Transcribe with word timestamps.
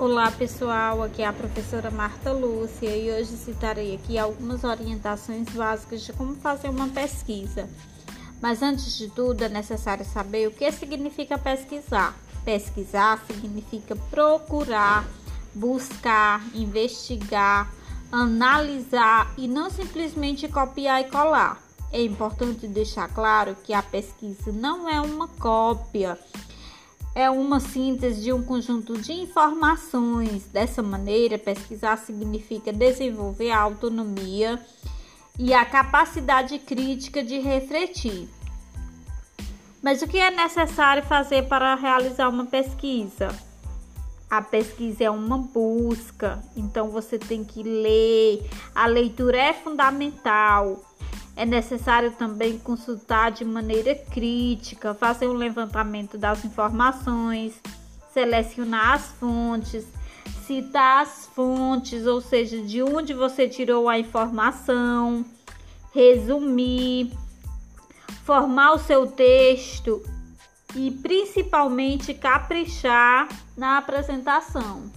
Olá 0.00 0.30
pessoal, 0.30 1.02
aqui 1.02 1.22
é 1.22 1.26
a 1.26 1.32
professora 1.32 1.90
Marta 1.90 2.30
Lúcia 2.30 2.96
e 2.96 3.10
hoje 3.10 3.36
citarei 3.36 3.96
aqui 3.96 4.16
algumas 4.16 4.62
orientações 4.62 5.48
básicas 5.48 6.02
de 6.02 6.12
como 6.12 6.36
fazer 6.36 6.68
uma 6.68 6.86
pesquisa. 6.86 7.68
Mas 8.40 8.62
antes 8.62 8.96
de 8.96 9.08
tudo 9.08 9.42
é 9.42 9.48
necessário 9.48 10.04
saber 10.04 10.46
o 10.46 10.52
que 10.52 10.70
significa 10.70 11.36
pesquisar. 11.36 12.14
Pesquisar 12.44 13.20
significa 13.26 13.96
procurar, 14.08 15.04
buscar, 15.52 16.40
investigar, 16.54 17.68
analisar 18.12 19.34
e 19.36 19.48
não 19.48 19.68
simplesmente 19.68 20.46
copiar 20.46 21.00
e 21.00 21.10
colar. 21.10 21.60
É 21.92 22.00
importante 22.00 22.68
deixar 22.68 23.08
claro 23.08 23.56
que 23.64 23.74
a 23.74 23.82
pesquisa 23.82 24.52
não 24.52 24.88
é 24.88 25.00
uma 25.00 25.26
cópia 25.26 26.16
é 27.14 27.28
uma 27.28 27.60
síntese 27.60 28.22
de 28.22 28.32
um 28.32 28.42
conjunto 28.42 28.98
de 28.98 29.12
informações. 29.12 30.44
Dessa 30.46 30.82
maneira, 30.82 31.38
pesquisar 31.38 31.96
significa 31.98 32.72
desenvolver 32.72 33.50
a 33.50 33.60
autonomia 33.60 34.64
e 35.38 35.54
a 35.54 35.64
capacidade 35.64 36.58
crítica 36.58 37.22
de 37.22 37.38
refletir. 37.38 38.28
Mas 39.82 40.02
o 40.02 40.08
que 40.08 40.18
é 40.18 40.30
necessário 40.30 41.02
fazer 41.04 41.48
para 41.48 41.74
realizar 41.74 42.28
uma 42.28 42.46
pesquisa? 42.46 43.28
A 44.28 44.42
pesquisa 44.42 45.04
é 45.04 45.10
uma 45.10 45.38
busca, 45.38 46.42
então 46.54 46.90
você 46.90 47.18
tem 47.18 47.42
que 47.42 47.62
ler. 47.62 48.46
A 48.74 48.86
leitura 48.86 49.38
é 49.38 49.54
fundamental. 49.54 50.84
É 51.38 51.46
necessário 51.46 52.10
também 52.10 52.58
consultar 52.58 53.30
de 53.30 53.44
maneira 53.44 53.94
crítica, 53.94 54.92
fazer 54.92 55.28
um 55.28 55.34
levantamento 55.34 56.18
das 56.18 56.44
informações, 56.44 57.54
selecionar 58.12 58.94
as 58.94 59.12
fontes, 59.12 59.86
citar 60.44 61.02
as 61.02 61.26
fontes, 61.26 62.06
ou 62.06 62.20
seja, 62.20 62.60
de 62.62 62.82
onde 62.82 63.14
você 63.14 63.48
tirou 63.48 63.88
a 63.88 63.96
informação, 63.96 65.24
resumir, 65.94 67.12
formar 68.24 68.72
o 68.72 68.78
seu 68.80 69.06
texto 69.06 70.02
e 70.74 70.90
principalmente 70.90 72.14
caprichar 72.14 73.28
na 73.56 73.78
apresentação. 73.78 74.90